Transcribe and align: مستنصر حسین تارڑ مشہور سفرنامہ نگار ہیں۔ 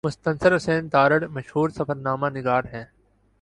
مستنصر 0.05 0.55
حسین 0.55 0.89
تارڑ 0.89 1.23
مشہور 1.27 1.69
سفرنامہ 1.69 2.27
نگار 2.27 2.63
ہیں۔ 2.63 2.83